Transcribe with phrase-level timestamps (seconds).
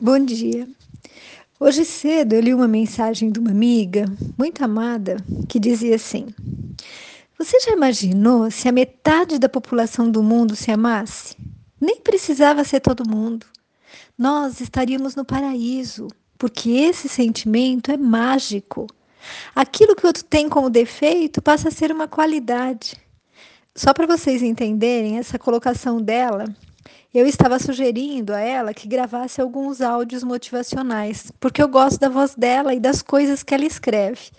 [0.00, 0.68] Bom dia.
[1.58, 6.26] Hoje cedo eu li uma mensagem de uma amiga muito amada que dizia assim:
[7.38, 11.36] Você já imaginou se a metade da população do mundo se amasse?
[11.80, 13.46] Nem precisava ser todo mundo.
[14.18, 18.88] Nós estaríamos no paraíso, porque esse sentimento é mágico.
[19.54, 22.96] Aquilo que o outro tem como defeito passa a ser uma qualidade.
[23.76, 26.46] Só para vocês entenderem essa colocação dela,
[27.14, 32.34] eu estava sugerindo a ela que gravasse alguns áudios motivacionais, porque eu gosto da voz
[32.34, 34.30] dela e das coisas que ela escreve.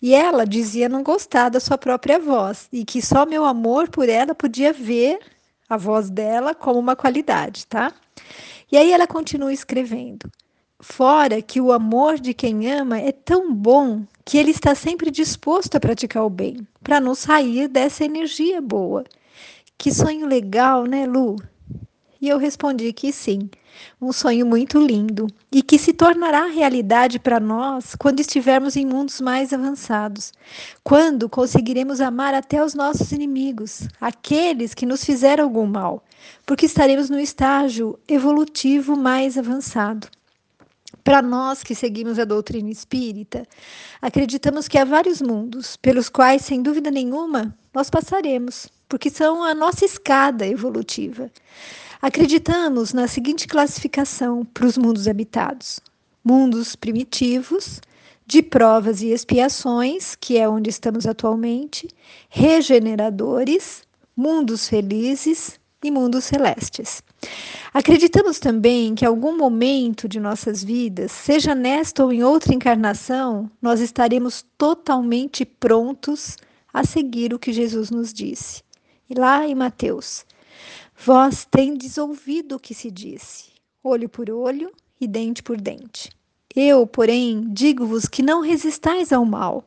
[0.00, 4.08] E ela dizia não gostar da sua própria voz e que só meu amor por
[4.08, 5.18] ela podia ver
[5.68, 7.92] a voz dela como uma qualidade, tá?
[8.70, 10.30] E aí ela continua escrevendo.
[10.80, 15.76] Fora que o amor de quem ama é tão bom que ele está sempre disposto
[15.76, 19.04] a praticar o bem, para não sair dessa energia boa.
[19.78, 21.36] Que sonho legal, né, Lu?
[22.22, 23.50] E eu respondi que sim,
[24.00, 29.20] um sonho muito lindo e que se tornará realidade para nós quando estivermos em mundos
[29.20, 30.32] mais avançados,
[30.84, 36.04] quando conseguiremos amar até os nossos inimigos, aqueles que nos fizeram algum mal,
[36.46, 40.06] porque estaremos no estágio evolutivo mais avançado.
[41.02, 43.44] Para nós que seguimos a doutrina espírita,
[44.00, 49.56] acreditamos que há vários mundos pelos quais, sem dúvida nenhuma, nós passaremos, porque são a
[49.56, 51.28] nossa escada evolutiva.
[52.02, 55.78] Acreditamos na seguinte classificação para os mundos habitados:
[56.24, 57.80] mundos primitivos,
[58.26, 61.86] de provas e expiações, que é onde estamos atualmente,
[62.28, 63.84] regeneradores,
[64.16, 67.04] mundos felizes e mundos celestes.
[67.72, 73.78] Acreditamos também que algum momento de nossas vidas, seja nesta ou em outra encarnação, nós
[73.78, 76.36] estaremos totalmente prontos
[76.74, 78.60] a seguir o que Jesus nos disse.
[79.08, 80.24] E lá em Mateus
[81.04, 83.50] Vós tendes ouvido o que se disse,
[83.82, 86.12] olho por olho e dente por dente.
[86.54, 89.64] Eu, porém, digo-vos que não resistais ao mal,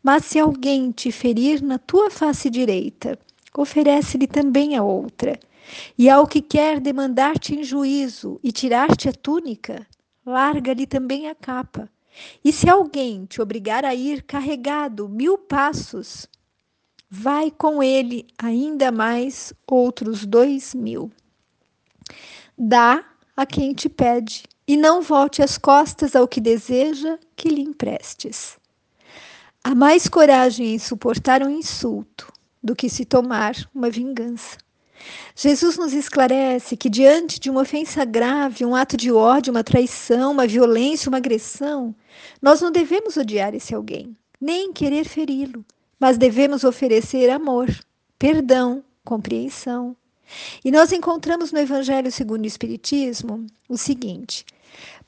[0.00, 3.18] mas se alguém te ferir na tua face direita,
[3.58, 5.36] oferece-lhe também a outra.
[5.98, 9.84] E ao que quer demandar-te em juízo e tirar-te a túnica,
[10.24, 11.90] larga-lhe também a capa.
[12.44, 16.28] E se alguém te obrigar a ir carregado mil passos,
[17.18, 21.10] vai com ele ainda mais outros dois mil.
[22.58, 23.04] Dá
[23.34, 28.58] a quem te pede, e não volte as costas ao que deseja que lhe emprestes.
[29.64, 32.32] Há mais coragem em suportar um insulto
[32.62, 34.58] do que se tomar uma vingança.
[35.34, 40.32] Jesus nos esclarece que, diante de uma ofensa grave, um ato de ódio, uma traição,
[40.32, 41.94] uma violência, uma agressão,
[42.42, 45.64] nós não devemos odiar esse alguém, nem querer feri-lo,
[45.98, 47.68] mas devemos oferecer amor,
[48.18, 49.96] perdão, compreensão.
[50.64, 54.44] E nós encontramos no Evangelho segundo o Espiritismo o seguinte: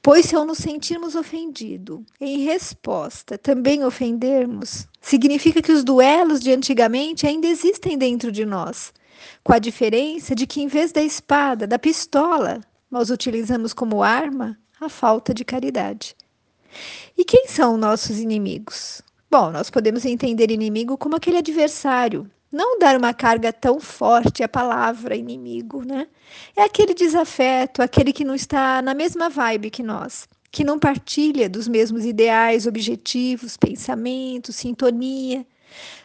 [0.00, 6.52] Pois se ao nos sentirmos ofendido, em resposta também ofendermos, significa que os duelos de
[6.52, 8.92] antigamente ainda existem dentro de nós,
[9.42, 12.60] com a diferença de que em vez da espada, da pistola,
[12.90, 16.14] nós utilizamos como arma a falta de caridade.
[17.16, 19.02] E quem são nossos inimigos?
[19.30, 24.48] Bom, nós podemos entender inimigo como aquele adversário, não dar uma carga tão forte à
[24.48, 26.08] palavra inimigo, né?
[26.56, 31.46] É aquele desafeto, aquele que não está na mesma vibe que nós, que não partilha
[31.46, 35.46] dos mesmos ideais, objetivos, pensamentos, sintonia.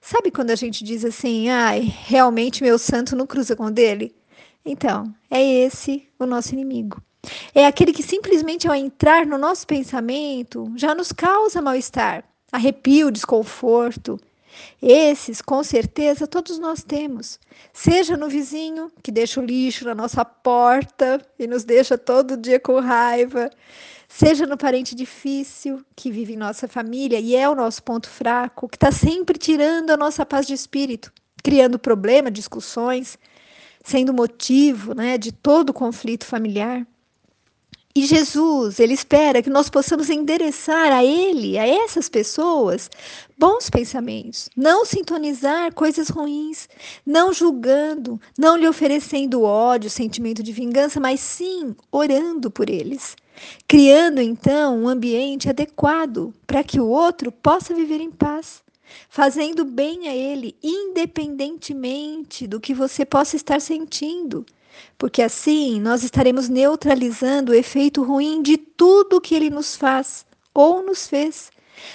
[0.00, 4.16] Sabe quando a gente diz assim, ai, realmente meu santo não cruza com o dele?
[4.64, 7.02] Então, é esse o nosso inimigo.
[7.54, 14.18] É aquele que simplesmente ao entrar no nosso pensamento já nos causa mal-estar arrepio, desconforto.
[14.82, 17.38] Esses, com certeza, todos nós temos.
[17.72, 22.58] Seja no vizinho, que deixa o lixo na nossa porta e nos deixa todo dia
[22.58, 23.50] com raiva,
[24.08, 28.68] seja no parente difícil, que vive em nossa família e é o nosso ponto fraco,
[28.68, 31.12] que está sempre tirando a nossa paz de espírito,
[31.42, 33.16] criando problema, discussões,
[33.84, 36.86] sendo motivo né, de todo conflito familiar.
[37.92, 42.88] E Jesus, ele espera que nós possamos endereçar a ele, a essas pessoas,
[43.36, 46.68] bons pensamentos, não sintonizar coisas ruins,
[47.04, 53.16] não julgando, não lhe oferecendo ódio, sentimento de vingança, mas sim orando por eles,
[53.66, 58.62] criando então um ambiente adequado para que o outro possa viver em paz,
[59.08, 64.46] fazendo bem a ele, independentemente do que você possa estar sentindo
[64.96, 70.82] porque assim nós estaremos neutralizando o efeito ruim de tudo que ele nos faz ou
[70.82, 71.50] nos fez,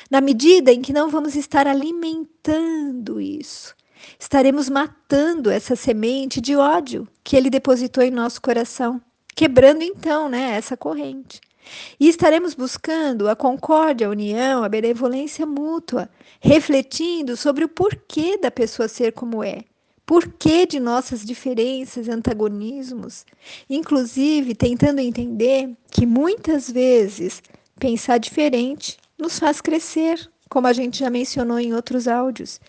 [0.09, 3.75] na medida em que não vamos estar alimentando isso.
[4.19, 9.01] Estaremos matando essa semente de ódio que ele depositou em nosso coração,
[9.35, 11.41] quebrando então, né, essa corrente.
[11.99, 18.51] E estaremos buscando a concórdia, a união, a benevolência mútua, refletindo sobre o porquê da
[18.51, 19.63] pessoa ser como é,
[20.05, 23.25] porquê de nossas diferenças, antagonismos,
[23.69, 27.41] inclusive tentando entender que muitas vezes
[27.79, 32.61] pensar diferente nos faz crescer, como a gente já mencionou em outros áudios.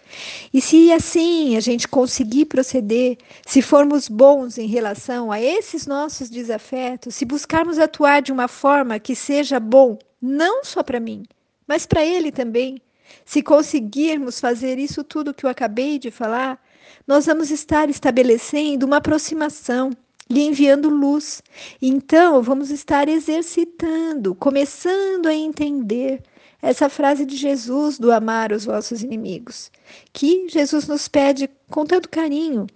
[0.53, 6.31] E se assim a gente conseguir proceder, se formos bons em relação a esses nossos
[6.31, 11.25] desafetos, se buscarmos atuar de uma forma que seja bom, não só para mim,
[11.67, 12.81] mas para ele também,
[13.25, 16.61] se conseguirmos fazer isso tudo que eu acabei de falar,
[17.07, 19.91] nós vamos estar estabelecendo uma aproximação,
[20.29, 21.43] lhe enviando luz.
[21.81, 26.23] Então, vamos estar exercitando, começando a entender
[26.61, 29.71] essa frase de Jesus do amar os vossos inimigos,
[30.13, 32.67] que Jesus nos pede com tanto carinho,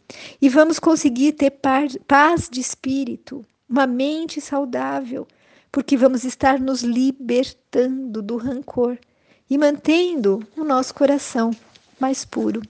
[0.41, 1.51] e vamos conseguir ter
[2.07, 5.27] paz de espírito, uma mente saudável,
[5.73, 8.99] porque vamos estar nos libertando do rancor
[9.49, 11.51] e mantendo o nosso coração
[11.99, 12.63] mais puro.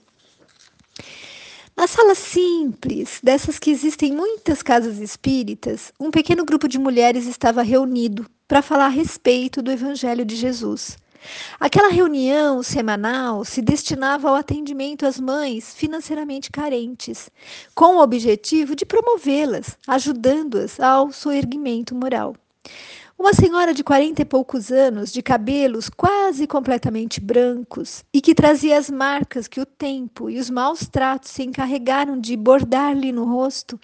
[1.81, 7.25] Na sala simples, dessas que existem em muitas casas espíritas, um pequeno grupo de mulheres
[7.25, 10.95] estava reunido para falar a respeito do Evangelho de Jesus.
[11.59, 17.31] Aquela reunião semanal se destinava ao atendimento às mães financeiramente carentes,
[17.73, 22.35] com o objetivo de promovê-las, ajudando-as ao soerguimento moral.
[23.21, 28.75] Uma senhora de quarenta e poucos anos, de cabelos quase completamente brancos e que trazia
[28.75, 33.79] as marcas que o tempo e os maus tratos se encarregaram de bordar-lhe no rosto,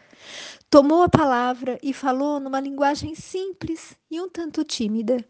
[0.72, 5.24] tomou a palavra e falou numa linguagem simples e um tanto tímida.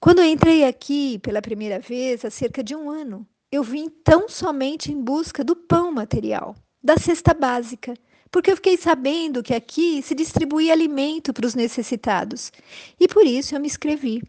[0.00, 4.90] Quando entrei aqui pela primeira vez, há cerca de um ano, eu vim tão somente
[4.90, 7.92] em busca do pão material, da cesta básica,
[8.32, 12.50] porque eu fiquei sabendo que aqui se distribuía alimento para os necessitados
[12.98, 14.22] e por isso eu me inscrevi.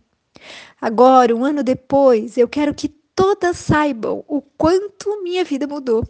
[0.80, 6.04] Agora, um ano depois, eu quero que todas saibam o quanto minha vida mudou.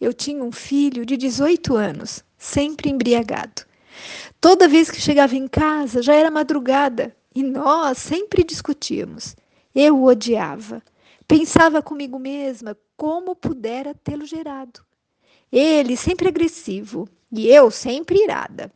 [0.00, 3.62] Eu tinha um filho de 18 anos, sempre embriagado.
[4.40, 9.34] Toda vez que chegava em casa, já era madrugada, e nós sempre discutíamos.
[9.74, 10.80] Eu o odiava.
[11.26, 14.84] Pensava comigo mesma como pudera tê-lo gerado.
[15.50, 18.72] Ele sempre agressivo e eu sempre irada.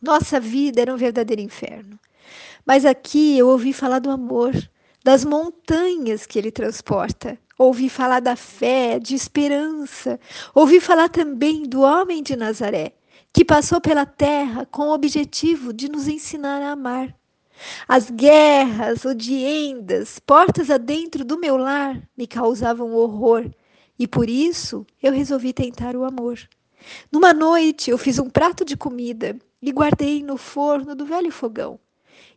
[0.00, 1.98] Nossa vida era um verdadeiro inferno.
[2.64, 4.52] Mas aqui eu ouvi falar do amor,
[5.04, 7.38] das montanhas que ele transporta.
[7.58, 10.20] Ouvi falar da fé, de esperança.
[10.54, 12.92] Ouvi falar também do homem de Nazaré,
[13.32, 17.14] que passou pela terra com o objetivo de nos ensinar a amar.
[17.88, 23.50] As guerras odiendas, portas adentro do meu lar, me causavam horror,
[23.98, 26.38] e por isso eu resolvi tentar o amor.
[27.10, 31.78] Numa noite eu fiz um prato de comida e guardei no forno do velho fogão.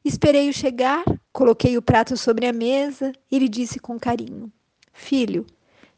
[0.03, 4.51] Esperei-o chegar, coloquei o prato sobre a mesa e lhe disse com carinho:
[4.93, 5.45] Filho,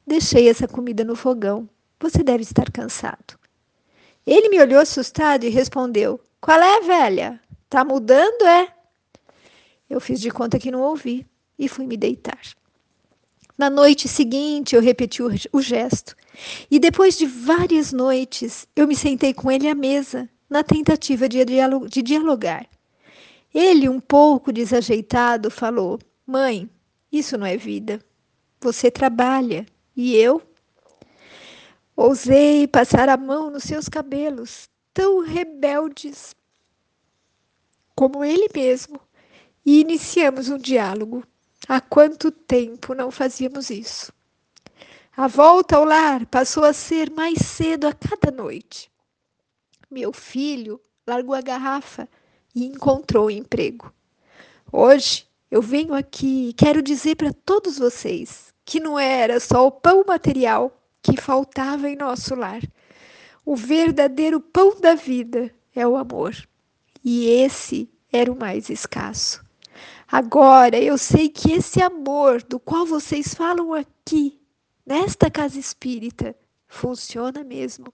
[0.06, 1.70] deixei essa comida no fogão.
[2.00, 3.40] Você deve estar cansado.
[4.26, 7.40] Ele me olhou assustado e respondeu: Qual é, velha?
[7.70, 8.74] Tá mudando, é?
[9.90, 11.26] Eu fiz de conta que não ouvi
[11.58, 12.40] e fui me deitar.
[13.58, 16.16] Na noite seguinte, eu repeti o, o gesto.
[16.69, 21.44] E depois de várias noites, eu me sentei com ele à mesa, na tentativa de,
[22.04, 22.68] dialogar.
[23.54, 26.70] Ele, um pouco desajeitado, falou: Mãe,
[27.12, 28.00] isso não é vida.
[28.62, 29.65] Você trabalha
[29.96, 30.41] e eu?
[31.96, 36.36] Ousei passar a mão nos seus cabelos, tão rebeldes
[37.96, 39.00] como ele mesmo
[39.65, 41.24] e iniciamos um diálogo.
[41.67, 44.12] Há quanto tempo não fazíamos isso?
[45.15, 48.89] A volta ao lar passou a ser mais cedo a cada noite.
[49.89, 52.08] Meu filho largou a garrafa
[52.56, 53.94] e encontrou emprego.
[54.72, 59.72] Hoje eu venho aqui e quero dizer para todos vocês que não era só o
[59.72, 62.62] pão material que faltava em nosso lar.
[63.46, 66.34] O verdadeiro pão da vida é o amor.
[67.03, 69.44] E esse era o mais escasso.
[70.10, 74.40] Agora eu sei que esse amor do qual vocês falam aqui,
[74.86, 76.36] nesta casa espírita,
[76.68, 77.94] funciona mesmo.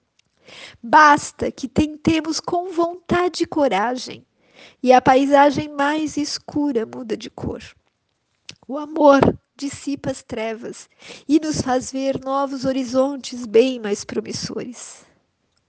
[0.82, 4.26] Basta que tentemos com vontade e coragem,
[4.82, 7.62] e a paisagem mais escura muda de cor.
[8.68, 9.20] O amor
[9.56, 10.90] dissipa as trevas
[11.28, 15.06] e nos faz ver novos horizontes bem mais promissores.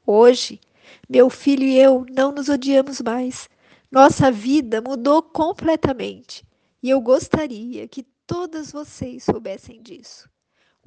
[0.07, 0.61] Hoje,
[1.09, 3.49] meu filho e eu não nos odiamos mais,
[3.91, 6.45] nossa vida mudou completamente
[6.83, 10.29] e eu gostaria que todas vocês soubessem disso.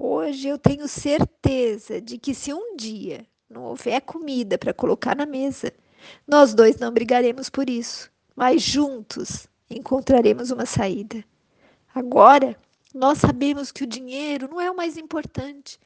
[0.03, 5.27] Hoje eu tenho certeza de que se um dia não houver comida para colocar na
[5.27, 5.72] mesa,
[6.27, 11.24] nós dois não brigaremos por isso, mas juntos encontraremos uma saída.
[11.93, 12.58] Agora,
[12.96, 15.79] nós sabemos que o dinheiro não é o mais importante,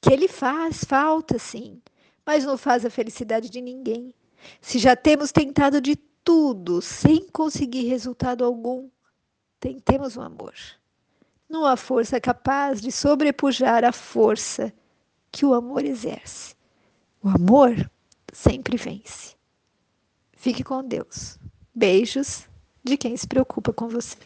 [0.00, 1.78] que ele faz falta, sim,
[2.24, 4.14] mas não faz a felicidade de ninguém.
[4.62, 5.94] Se já temos tentado de
[6.24, 8.88] tudo sem conseguir resultado algum,
[9.60, 10.54] tentemos o amor.
[11.48, 14.72] Não há força capaz de sobrepujar a força
[15.32, 16.54] que o amor exerce.
[17.22, 17.90] O amor
[18.32, 19.34] sempre vence.
[20.32, 21.38] Fique com Deus.
[21.74, 22.46] Beijos
[22.84, 24.16] de quem se preocupa com você.